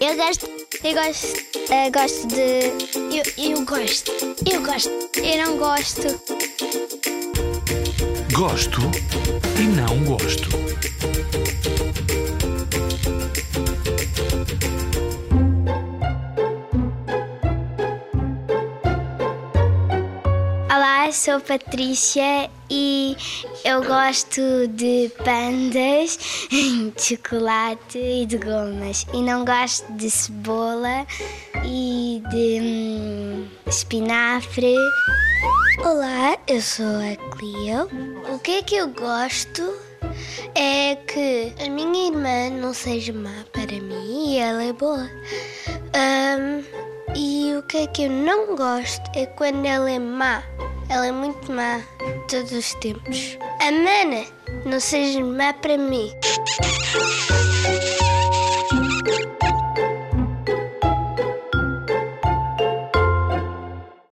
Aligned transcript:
Eu 0.00 0.16
gosto. 0.16 0.46
Eu 0.82 0.94
gosto. 0.94 1.26
Eu 1.70 1.92
gosto 1.92 2.26
de. 2.26 2.72
Eu, 3.16 3.50
eu 3.52 3.64
gosto. 3.64 4.10
Eu 4.50 4.62
gosto. 4.62 4.90
Eu 5.18 5.46
não 5.46 5.56
gosto. 5.56 6.20
Gosto 8.32 8.80
e 9.58 9.62
não 9.62 10.04
gosto. 10.04 10.67
Olá, 20.70 21.10
sou 21.12 21.40
Patrícia 21.40 22.50
e 22.70 23.16
eu 23.64 23.82
gosto 23.84 24.68
de 24.68 25.10
pandas, 25.24 26.18
de 26.50 26.92
chocolate 27.02 27.98
e 27.98 28.26
de 28.26 28.36
gomas. 28.36 29.06
E 29.14 29.22
não 29.22 29.46
gosto 29.46 29.90
de 29.94 30.10
cebola 30.10 31.06
e 31.64 32.22
de 32.30 32.60
hum, 32.60 33.48
espinafre. 33.66 34.74
Olá, 35.78 36.36
eu 36.46 36.60
sou 36.60 36.84
a 36.84 37.16
Cleo. 37.34 37.88
O 38.30 38.38
que 38.38 38.58
é 38.58 38.62
que 38.62 38.76
eu 38.76 38.88
gosto 38.88 39.74
é 40.54 40.96
que 40.96 41.54
a 41.64 41.70
minha 41.70 42.08
irmã 42.08 42.50
não 42.50 42.74
seja 42.74 43.14
má 43.14 43.44
para 43.52 43.72
mim 43.72 44.34
e 44.34 44.38
ela 44.38 44.62
é 44.62 44.72
boa. 44.74 45.08
O 47.68 47.88
que 47.88 48.04
eu 48.04 48.10
não 48.10 48.56
gosto 48.56 49.02
é 49.14 49.26
quando 49.26 49.66
ela 49.66 49.90
é 49.90 49.98
má. 49.98 50.42
Ela 50.88 51.08
é 51.08 51.12
muito 51.12 51.52
má 51.52 51.82
todos 52.26 52.50
os 52.50 52.72
tempos. 52.76 53.36
A 53.60 53.70
mana 53.70 54.24
não 54.64 54.80
seja 54.80 55.22
má 55.22 55.52
para 55.52 55.76
mim. 55.76 56.10